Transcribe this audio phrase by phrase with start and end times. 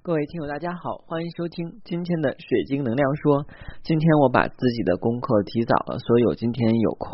[0.00, 3.44] 各位听友，大家好，欢迎收听今天的水晶能量说。
[3.82, 7.10] 今天我把自己的功课提早了，所以我今天有空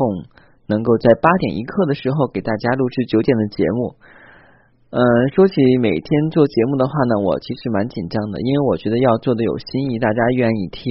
[0.67, 3.95] 能够在八点一刻的时候给大家录制九点的节目。
[4.91, 5.01] 嗯，
[5.35, 10.87] 说起每天做节目的话呢，我其实蛮紧张的，因为我觉得要做的有新意，大家愿意听，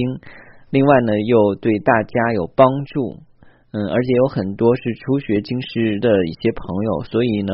[0.69, 3.23] 另外呢又对大家有帮助。
[3.71, 7.53] 嗯，而且有很多是初学金石的一些朋友，所以呢。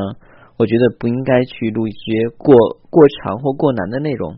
[0.61, 2.53] 我觉得不应该去录一些过
[2.93, 4.37] 过长或过难的内容。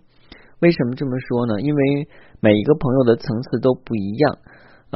[0.64, 1.60] 为什么这么说呢？
[1.60, 2.08] 因为
[2.40, 4.40] 每一个朋友的层次都不一样。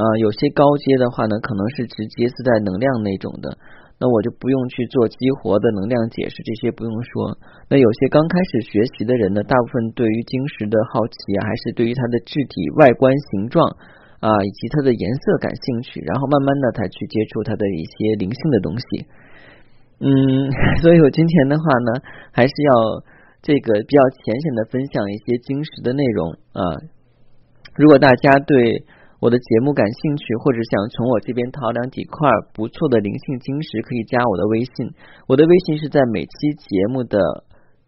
[0.00, 3.58] 呃，有些高阶的话呢，可能是直接自带能量那种的，
[4.00, 7.36] 那我就不用去做激活的能量解释，这些不用说。
[7.68, 13.68] 那有些刚开始学习的人呢，大部分对于晶石的好奇啊，还是对于它的质体、外观、形状
[14.24, 19.04] 啊，以及它的颜色感兴趣，然后慢慢的才去接触它的一些灵性的东西。
[20.00, 20.08] 嗯，
[20.82, 22.00] 所以我今天的话呢，
[22.32, 22.72] 还是要
[23.42, 26.62] 这个比较浅显的分享一些晶石的内容啊。
[27.74, 28.84] 如果大家对
[29.20, 34.94] 我的节目感兴趣，或者想从我这边淘两几块不错的灵性晶石，可以加我的微信。
[35.26, 37.18] 我的微信是在每期节目的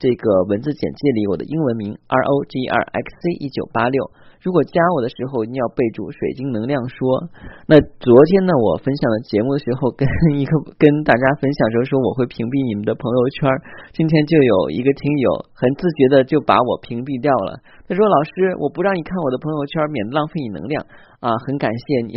[0.00, 4.08] 这个文字简介里，我的英文名 R O G R X C 一九八六。
[4.40, 7.28] 如果加我的时候，你要备注“水晶能量说”。
[7.68, 10.08] 那昨天呢，我分享的节目的时候，跟
[10.40, 13.44] 一个 跟大家分享时候说我会屏蔽你们的朋友圈。
[13.92, 17.60] 今天就有一个听友很自觉的就把我屏蔽掉了。
[17.84, 20.80] 他说：“老师，我不让你看我的朋友圈，免得浪费你能量
[21.20, 22.16] 啊，很感谢你。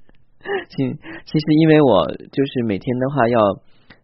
[0.72, 0.80] ”其
[1.28, 3.36] 其实因为我就是每天的话要。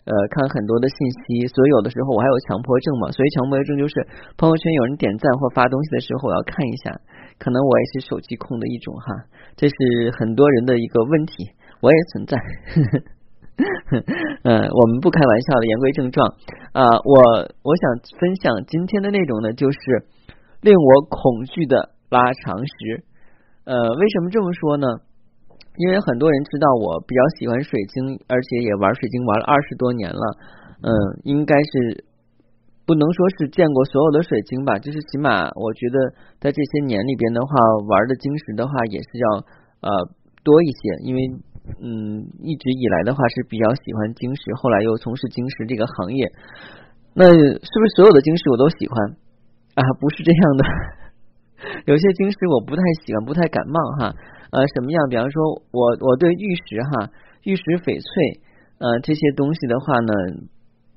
[0.04, 3.94] 呃，看很多的信息，所以有的时候我还有强迫症嘛，所以强迫症就是
[4.36, 7.00] 朋友圈有人点赞或发东西的时候，我要看一下。
[7.36, 9.74] 可能我也是手机控的一种哈，这是
[10.20, 12.38] 很多人的一个问题，我也存在。
[14.44, 16.26] 嗯，我们不开玩笑的，言归正传
[16.72, 17.14] 啊，我
[17.62, 19.78] 我想分享今天的内容呢，就是
[20.60, 23.04] 令我恐惧的拉长时。
[23.64, 24.86] 呃，为什么这么说呢？
[25.76, 30.24] 因为很多人知道我比较喜欢水晶，而且也玩水晶玩了二十多年了，
[30.82, 30.90] 嗯，
[31.24, 32.04] 应该是
[32.86, 35.98] 不能说是见过所有的水晶吧，就是起码我觉得
[36.38, 37.50] 在这些年里边的话，
[37.88, 39.26] 玩的晶石的话也是要
[39.82, 39.90] 呃
[40.44, 41.20] 多一些，因为
[41.82, 46.22] 嗯一直以来的话是比较喜欢晶石，后来又从事晶石这个行业，
[47.14, 49.16] 那是不是所有的晶石我都喜欢
[49.74, 49.82] 啊？
[49.98, 50.62] 不是这样的，
[51.90, 54.14] 有些晶石我不太喜欢，不太感冒哈。
[54.54, 55.08] 呃，什么样？
[55.10, 55.42] 比方说，
[55.74, 57.10] 我我对玉石哈、
[57.42, 58.40] 玉石翡翠
[58.78, 60.14] 呃这些东西的话呢，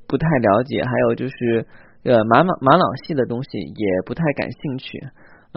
[0.06, 0.86] 不太了解。
[0.86, 1.66] 还有就是
[2.06, 5.02] 呃玛瑙玛瑙系的东西也不太感兴趣。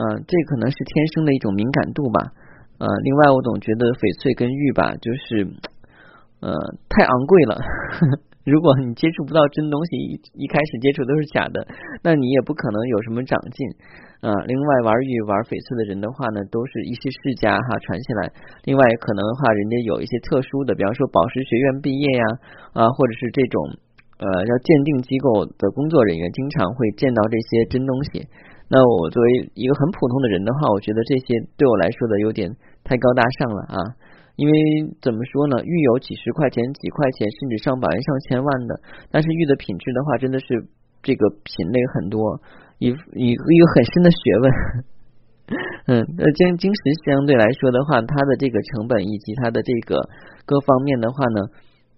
[0.01, 2.33] 嗯，这可能是天生的一种敏感度吧。
[2.81, 5.45] 呃，另外我总觉得翡翠跟玉吧，就是
[6.41, 6.57] 呃
[6.89, 7.61] 太昂贵了。
[8.45, 11.67] 如果你接触不到真东西，一一开始接触都是假的，
[12.03, 13.69] 那你也不可能有什么长进。
[14.21, 18.29] 啊，另外玩玉玩翡翠的人的话呢，都是一些世家哈传下来。
[18.69, 22.25] 另外可能的话，人家有一些特殊的，比方说宝石学院毕业呀，
[22.77, 23.57] 啊，或者是这种
[24.21, 28.29] 呃要鉴定机构的工作人员，经常会见到这些真东西。
[28.69, 32.49] 那我作为一个很普通的人的话，我觉得这些对我来说的有点
[32.85, 33.77] 太高大上了啊。
[34.41, 34.57] 因为
[35.05, 38.81] 怎么说呢，玉有几十块钱、几块钱，甚至上百万、上千万的，
[39.13, 40.47] 但是玉的品质的话，真的是
[41.03, 42.41] 这个品类很多。
[42.79, 44.45] 一一一个很深的学问，
[45.93, 50.01] 嗯，那金晶石相对来说的话，它的这个成本以及它的这个
[50.47, 51.41] 各方面的话呢，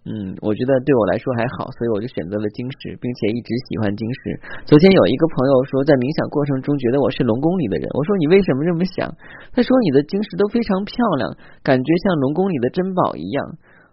[0.03, 4.35] 嗯，我觉得对我来说还好，所以我就选择了晶石，并且一直喜欢晶石。
[4.67, 9.07] 昨天有一个朋友说，在冥想过程中觉得我是龙宫里的人，我说你为什么这么想？
[9.55, 10.91] 他说你的晶石都非常漂
[11.23, 11.31] 亮，
[11.63, 13.39] 感觉像龙宫里的珍宝一样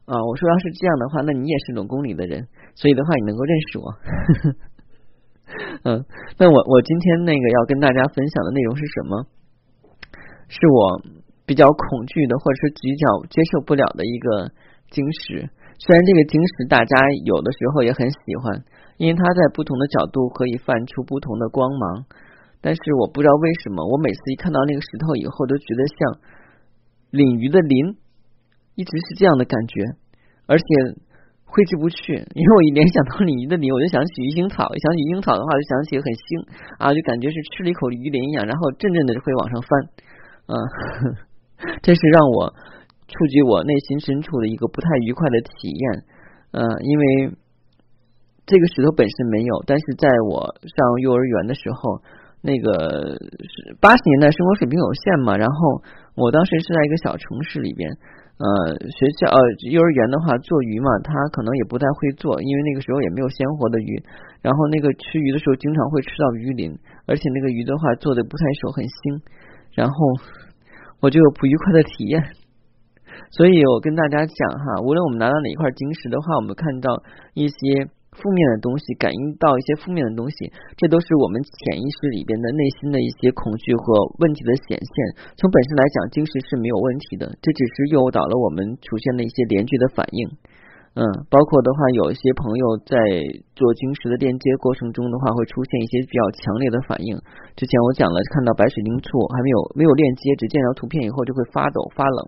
[0.09, 0.17] 啊。
[0.17, 3.85] 我说要是这样的话，那你也是龙宫里的人，所以的话你能够认识我。
[5.85, 6.01] 嗯，
[6.41, 9.29] 那我我今天那个要跟大家分享的内容是什么？
[10.49, 11.05] 是我
[11.45, 14.49] 比较恐惧的，或者是比较接受不了的一个
[14.89, 15.53] 晶石。
[15.79, 16.95] 虽然这个晶石大家
[17.25, 18.63] 有的时候也很喜欢，
[18.97, 22.05] 因为它在不同的角度可以泛出不同的光芒，
[22.61, 25.97] 但是我不知道为什么，我每次一看到那个石头以后，都觉得像
[27.11, 27.95] 鲤鱼的鳞，
[28.75, 29.95] 一直是这样的感觉，
[30.45, 30.65] 而且。
[31.51, 36.45] 挥之不去，因为我一联想到鲤鱼的鳞，我就想起鱼腥草；一想起鱼腥草的话，就想起很腥
[36.77, 39.69] 啊，就感觉是吃了一口鱼鳞一样，然后阵阵的会往上翻，
[40.45, 40.53] 嗯，
[41.81, 42.53] 这是让我
[43.09, 45.83] 触及我内心深处的一个不太愉快的体验，
[46.53, 47.33] 嗯，因为
[48.45, 52.01] 这个石头本身没有，但是在我上幼儿园的时候，
[52.41, 55.81] 那个是八十年代生活水平有限嘛，然后
[56.15, 57.89] 我当时是在一个小城市里边。
[58.39, 59.37] 呃，学校呃
[59.69, 64.01] 幼儿园的话做鱼嘛，他可能也不太会做，因为那个时候也没有鲜活的鱼。
[64.41, 66.71] 然后那个吃鱼的时候，经常会吃到鱼鳞，
[67.05, 69.19] 而且那个鱼的话做的不太熟，很腥。
[69.75, 69.93] 然后
[71.01, 72.23] 我就有不愉快的体验。
[73.31, 77.89] 所以我跟大家讲哈，无论我们拿到哪一块晶石的话，我们看到一些。
[78.09, 83.85] 负面的东西，感应到一些负面的东西，这都是我们潜意识里边的内心的一些恐惧和
[84.17, 84.91] 问题的显现。
[85.37, 90.27] 从本身来讲，晶石是没有问题的，这只是诱导了我们出现的一些连续的反应。
[90.99, 90.99] 嗯，
[91.29, 92.97] 包括的话，有一些朋友在
[93.55, 97.15] 做晶石的链接过程中的话，会出现一些比较强烈的反应。
[97.55, 102.19] 之前我讲了，看到白水晶簇还没有没有链接，只见到图片以后就会发抖发冷。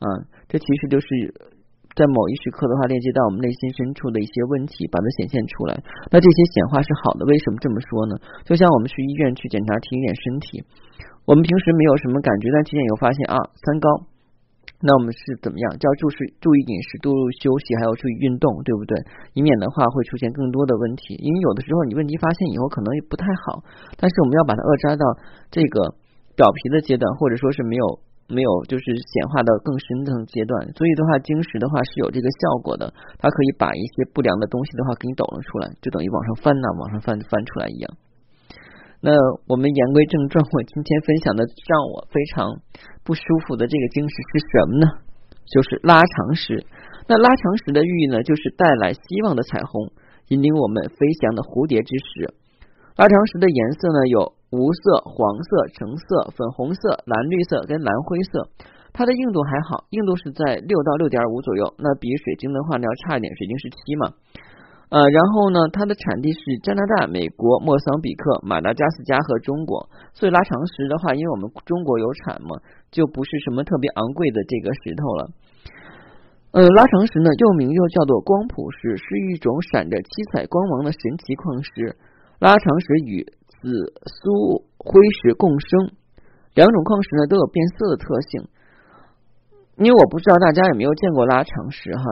[0.00, 1.06] 嗯，这其实就是。
[1.98, 5.74] 在某一时刻的话，链接到我们内心深处的一些问题，把它显现出来。
[6.08, 8.14] 那这些显化是好的，为什么这么说呢？
[8.46, 10.62] 就像我们去医院去检查体检身体，
[11.26, 13.34] 我们平时没有什么感觉，但体检以后发现啊
[13.66, 14.06] 三高，
[14.80, 15.76] 那我们是怎么样？
[15.82, 17.10] 就要注视注意饮食，多
[17.42, 18.94] 休息，还要注意运动，对不对？
[19.34, 21.18] 以免的话会出现更多的问题。
[21.18, 23.66] 因为有的时候你问题发现以后可能也不太好，
[23.98, 25.04] 但是我们要把它扼杀到
[25.50, 25.98] 这个
[26.38, 27.98] 表皮的阶段，或者说是没有。
[28.30, 37.90] 没有，就是显化到更深层阶段，所以的话，晶石的话是有这个效果的，它可以把一些不良的东西的话给你抖了出来，就等于往上翻呐，往上翻翻出来一样。
[39.02, 39.10] 那
[39.48, 42.60] 我们言归正传，我今天分享的让我非常
[43.02, 44.86] 不舒服的这个晶石是什么呢？
[45.50, 46.64] 就是拉长石。
[47.08, 49.90] 那拉长石的寓意呢，就是带来希望的彩虹，
[50.28, 52.34] 引领我们飞翔的蝴蝶之石。
[52.96, 54.39] 拉长石的颜色呢有。
[54.50, 58.48] 无色、黄色、橙色、粉红色、蓝绿色跟蓝灰色，
[58.92, 64.12] 它的硬度还好，硬度是在六到六点五左右，那比水晶的话呢要差一点，水晶是七嘛。
[64.90, 72.58] 呃，然后呢，它的产地是加拿大、美国、莫桑比克、马达加斯加和中国，所以拉长石的话，因为我们中国有产嘛，
[72.90, 75.30] 就不是什么特别昂贵的这个石头了。
[76.50, 81.94] 呃，拉长石呢，又名又叫做光谱石，是一种闪着七彩光芒的神奇矿石。
[82.40, 83.24] 拉长石与
[83.60, 83.68] 紫
[84.08, 85.92] 苏灰石共生，
[86.54, 88.48] 两种矿石呢都有变色的特性。
[89.76, 92.04] 因为我不知道大家有没有见过拉长石哈，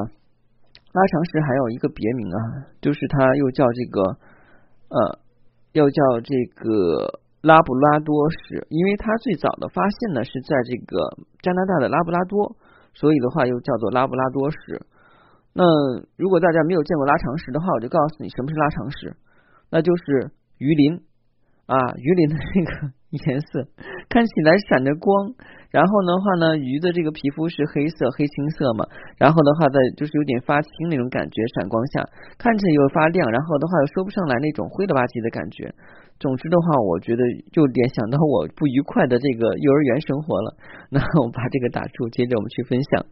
[0.93, 2.39] 拉长石还有一个别名啊，
[2.81, 4.01] 就是它又叫这个
[4.89, 5.19] 呃，
[5.73, 10.97] 又叫这个拉布拉多石，因为它最早的发现呢是在这个
[11.43, 12.57] 加拿大的拉布拉多，
[12.95, 14.81] 所以的话又叫做拉布拉多石。
[15.53, 15.65] 那
[16.17, 19.17] 如果大家没有见过拉长石的话，我就告诉你什么是拉长石，
[19.71, 21.05] 那就是鱼鳞。
[21.69, 22.71] 啊，鱼鳞的那个
[23.29, 23.69] 颜色
[24.09, 25.37] 看起来闪着光，
[25.69, 28.89] 然后的话呢，鱼的这个皮肤是黑色、黑青色嘛，
[29.21, 32.01] 然后的话在就是有点发青那种感觉，闪光下
[32.39, 35.69] 看起来又发亮，然后的话又说不上来那种灰了吧唧的感觉。
[36.19, 37.23] 总之的话，我觉得
[37.53, 40.57] 就联想到我不愉快的这个幼儿园生活了。
[40.91, 43.05] 那我把这个打住，接着我们去分享。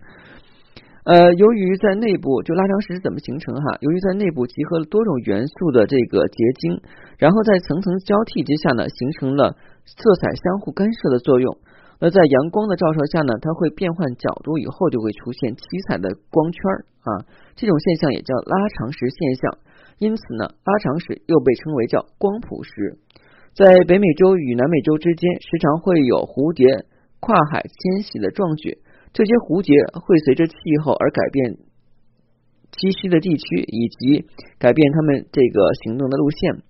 [1.06, 3.78] 呃，由于在内部，就拉长石是怎么形成哈？
[3.78, 6.82] 由于在内部集合了多种元素的这个结晶，
[7.16, 9.54] 然后在层层交替之下呢，形成了
[9.86, 11.58] 色彩相互干涉的作用。
[12.00, 16.58] 那在阳光的照射下呢，它会变换角度，以后就会出现七彩的光圈
[17.06, 17.22] 啊。
[17.54, 19.58] 这种现象也叫拉长石现象。
[19.98, 22.98] 因此呢，拉长石又被称为叫光谱石。
[23.54, 26.66] 在北美洲与南美洲之间，时常会有蝴蝶
[27.20, 28.82] 跨海迁徙的壮举。
[29.12, 30.54] 这些蝴蝶会随着气
[30.84, 31.56] 候而改变
[32.72, 36.60] 栖息的地区，以及改变它们这个行动的路线。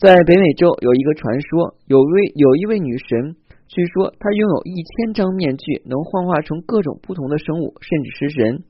[0.00, 3.36] 在北美洲有一个传说，有位有一位女神，
[3.68, 8.64] 据说她拥有一千张面具，能幻化成各种不同的生物，甚至是人。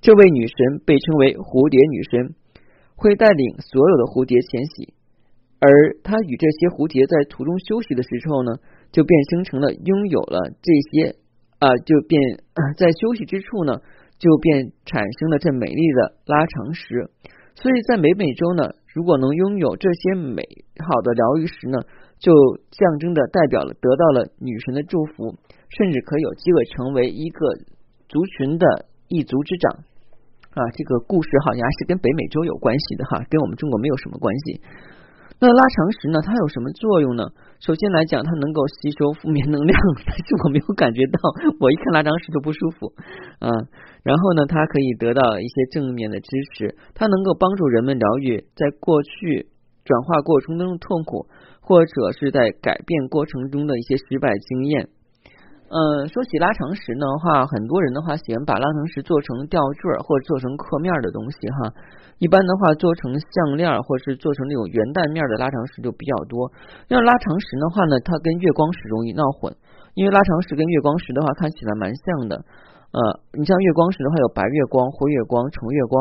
[0.00, 2.38] 这位女神被称为蝴蝶女神，
[2.94, 4.94] 会带领所有的蝴蝶迁徙，
[5.58, 5.68] 而
[6.06, 8.56] 她与这些蝴蝶在途中休息的时候呢，
[8.92, 11.18] 就变生成了拥有了这些。
[11.60, 12.18] 啊，就变
[12.76, 13.78] 在休息之处呢，
[14.18, 17.10] 就变产生了这美丽的拉长石。
[17.54, 20.42] 所以在北美洲呢，如果能拥有这些美
[20.80, 21.78] 好的疗愈石呢，
[22.18, 22.32] 就
[22.72, 25.36] 象征的代表了得到了女神的祝福，
[25.76, 27.46] 甚至可有机会成为一个
[28.08, 29.84] 族群的一族之长。
[30.50, 34.60] 啊，这个故事好像还是跟北美洲有关系的哈，跟我们中国没有什么关系。
[35.40, 36.20] 那拉长石呢？
[36.20, 37.24] 它有什么作用呢？
[37.60, 41.18] 首先来讲，它能够吸收负面能量， 但是我没有感觉到，
[41.58, 42.92] 我一看拉长石就不舒服
[43.38, 43.48] 啊。
[44.04, 49.48] 然后呢，它可以得到一些正面的支持，它能够帮助人们疗愈在过去
[49.82, 51.26] 转化过程中的痛苦，
[51.62, 54.90] 或者是在改变过程中的一些失败经验。
[55.70, 55.78] 嗯，
[56.10, 61.70] 说起拉长石的话，很多人的话喜欢把拉长石做成吊坠或者做成刻面的东西哈。
[62.18, 66.50] 一般的话，做成项链或者是做成那种圆蛋面的拉长石就比较多。
[66.90, 69.54] 那拉长石的话呢，它跟月光石容易闹混，
[69.94, 72.34] 因为拉长石跟月光石的话看起来蛮像的。
[72.90, 72.98] 呃，
[73.38, 75.94] 你像月光石的话，有白月光、灰月光、橙月光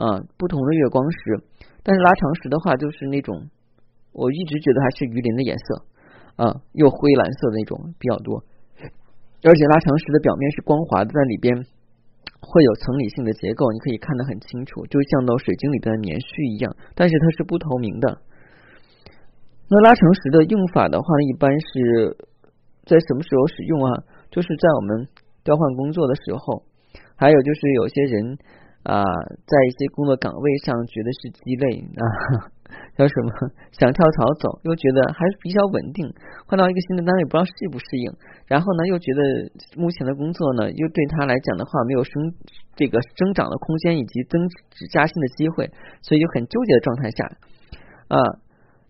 [0.00, 1.44] 啊，不同的月光石。
[1.84, 3.36] 但是拉长石的话，就是那种
[4.16, 5.84] 我一直觉得还是鱼鳞的颜色
[6.40, 8.42] 啊，又灰蓝色的那种比较多。
[9.44, 11.52] 而且拉长石的表面是光滑的，在里边
[12.40, 16.72] 会有层理性的结构，你可以看得很清楚，就像到水晶里的棉絮一样。
[16.96, 18.08] 但是它是不透明的。
[19.68, 22.16] 那拉长石的用法的话，一般是
[22.88, 23.88] 在什么时候使用啊？
[24.32, 25.08] 就是在我们
[25.44, 26.64] 调换工作的时候，
[27.16, 28.38] 还有就是有些人
[28.84, 29.04] 啊，
[29.44, 32.04] 在一些工作岗位上觉得是鸡肋啊，
[32.96, 33.28] 叫什么
[33.72, 36.12] 想跳槽走，又觉得还是比较稳定，
[36.46, 38.12] 换到一个新的单位不知道适不适应，
[38.46, 39.20] 然后呢又觉得
[39.76, 42.12] 目前的工作呢又对他来讲的话没有升
[42.76, 45.70] 这个增长的空间以及增值加薪的机会，
[46.02, 47.24] 所以就很纠结的状态下
[48.08, 48.18] 啊。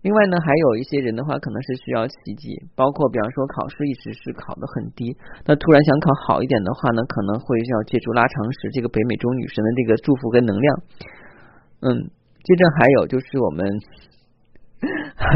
[0.05, 5.17] 另外呢，还有一些人的话，可能是需要奇迹，包括比方说考试一直是考得很低，
[5.47, 10.77] 那突然想考好一点的话呢，可能会要借助拉长时这个北美洲女神的这个祝福跟能量。
[11.81, 12.09] 嗯，
[12.45, 13.65] 接着还有就是我们，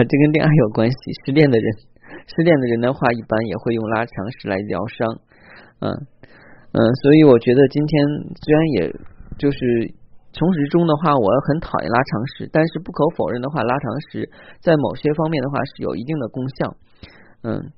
[0.08, 1.66] 这跟恋爱有关系，失恋的人，
[2.30, 5.20] 失恋的人的话，一般也会用拉长石来疗伤。
[5.82, 5.90] 嗯
[6.72, 8.06] 嗯，所以我觉得今天
[8.46, 8.94] 虽然也
[9.38, 9.94] 就是。
[10.32, 14.30] 从始至终的话，我很讨厌拉长石，但是不可否认的话，拉长石
[14.62, 16.78] 在某些方面的话是有一定的功效。
[17.42, 17.74] 嗯，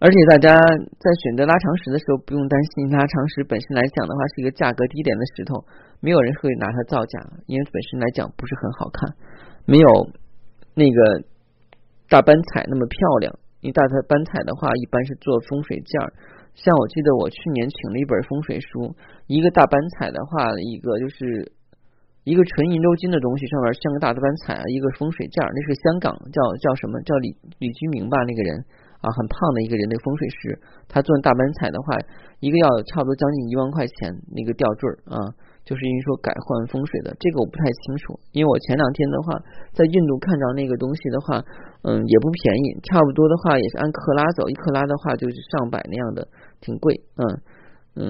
[0.00, 5.62] 而且大家在选择拉长石的时候，不用担心拉长石本身来讲的话是一个价格低廉的石头，
[6.00, 9.14] 没有人会拿它造假，因为本身来讲不是很好看，
[9.66, 10.08] 没有
[10.74, 11.24] 那个
[12.08, 13.38] 大斑彩那么漂亮。
[13.60, 16.12] 因为大斑彩的话，一般是做风水件儿，
[16.54, 21.52] 像我记得我去年请了一本风水书，一个大斑彩的话，一个就是。
[22.22, 28.60] 一个纯银鎏金的东西，上面像个大的斑彩，一个风水件，那是香港叫叫什么叫李李居明吧，那个人
[29.00, 31.96] 啊，很胖的一个人，的风水师，他做大班彩的话，
[32.40, 35.16] 一个要差不多将近一万块钱，那个吊坠啊，
[35.64, 39.40] 就是因为说改换风水的，这个我不太清楚，因为我前两天的话
[39.72, 41.40] 在印度看着那个东西的话，
[41.88, 46.28] 嗯，也不便宜，差不多的话也是按克拉走，一克拉的话就是上百那样的，
[46.60, 47.24] 挺贵，嗯。
[47.96, 48.06] 嗯，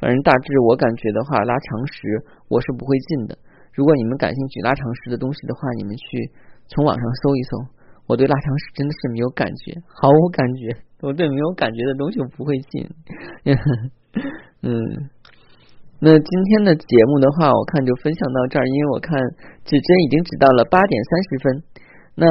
[0.00, 3.36] 反正大致我感觉的话，拉长石我是不会进的。
[3.74, 6.32] 如果你们感兴趣拉长石的东西的话，你们去
[6.68, 7.58] 从网上搜一搜。
[8.08, 10.74] 我对腊肠是真的是没有感觉，毫无感觉。
[11.00, 12.88] 我对没有感觉的东西我不会进。
[14.64, 14.72] 嗯，
[16.00, 19.14] 那今天的节目的话，我看就分享到这儿，因为我看
[19.64, 21.62] 指针已经指到了八点三十分。
[22.16, 22.26] 那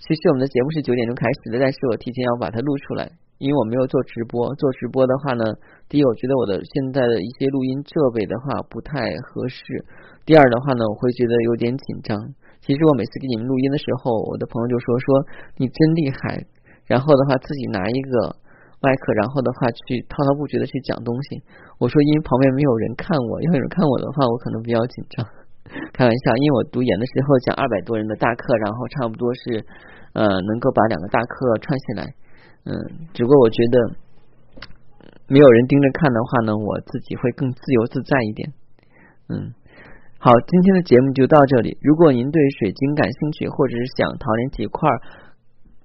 [0.00, 3.12] 其实我们的节目是九点钟开始的，但是我提前要把它录出来。
[3.38, 5.44] 因为我没有做直播，做直播的话呢，
[5.88, 9.60] 第一，我觉得我的现在的一些录音设备的话不太合适；
[10.24, 12.16] 第二的话呢，我会觉得有点紧张。
[12.64, 15.06] 其实我每次给你们录音的时候，我的朋友就说说
[15.60, 16.40] 你真厉害，
[16.88, 18.32] 然后的话自己拿一个
[18.80, 21.44] 麦克，然后的话去滔滔不绝的去讲东西。
[21.76, 25.20] 我说因为旁边没有人看我，要有人看我的话，我可能比较紧张。
[25.92, 29.64] 开玩笑，因为我读研的时候讲二百多人的大课，然后差不多是
[30.12, 32.04] 呃能够把两个大课串起来。
[32.64, 32.72] 嗯，
[33.12, 33.76] 只不过我觉得
[35.28, 38.52] 没有人盯着看的话呢，我自己会更自由自在一点。
[39.28, 39.52] 嗯，
[40.24, 41.76] 好，今天的节目就到这里。
[41.82, 44.88] 如果您对水晶感兴趣，或者是想淘点几块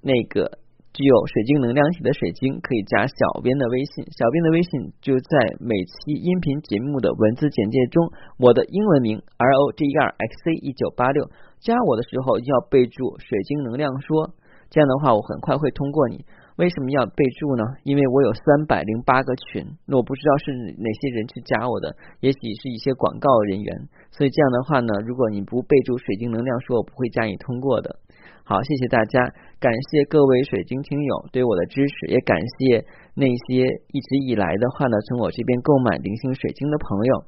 [0.00, 0.56] 那个
[0.94, 4.00] 具有水晶能量体的水晶，可以加小编的微信。
[4.16, 11.28] 小编的微信就在每期音频节目的文字简介中，我的英文名 R O G E R X C 一九八六。
[11.60, 14.32] 加我的时候要备注“水晶能量说”，
[14.72, 16.24] 这样的话我很快会通过你。
[16.60, 17.64] 为什么要备注呢？
[17.84, 23.88] 因为我有三百零八个群，那我不知道是哪些人去加我的，也许是一些广告人员。
[24.12, 27.96] 所以这样的话呢，如果你不备注水晶能量，说我不会加你通过的。
[28.44, 29.24] 好，谢谢大家，
[29.58, 37.24] 感谢各位水晶听友对我的支持，也感谢那些一直以来的话呢，从我这边购买零星水晶的朋友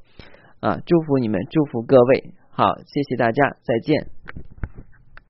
[0.61, 2.35] 啊，祝福你们，祝福各位。
[2.51, 4.62] 好，谢谢大家，再见。